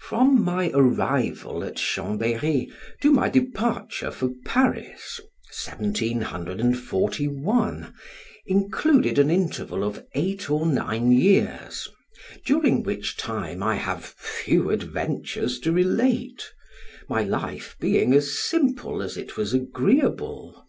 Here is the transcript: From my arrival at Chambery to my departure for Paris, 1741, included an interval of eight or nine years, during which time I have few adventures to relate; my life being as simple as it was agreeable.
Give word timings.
From 0.00 0.44
my 0.44 0.70
arrival 0.74 1.64
at 1.64 1.76
Chambery 1.76 2.70
to 3.00 3.10
my 3.10 3.30
departure 3.30 4.10
for 4.10 4.28
Paris, 4.44 5.18
1741, 5.64 7.94
included 8.44 9.18
an 9.18 9.30
interval 9.30 9.82
of 9.82 10.04
eight 10.14 10.50
or 10.50 10.66
nine 10.66 11.10
years, 11.10 11.88
during 12.44 12.82
which 12.82 13.16
time 13.16 13.62
I 13.62 13.76
have 13.76 14.04
few 14.04 14.68
adventures 14.68 15.58
to 15.60 15.72
relate; 15.72 16.52
my 17.08 17.22
life 17.22 17.74
being 17.80 18.12
as 18.12 18.38
simple 18.38 19.00
as 19.02 19.16
it 19.16 19.38
was 19.38 19.54
agreeable. 19.54 20.66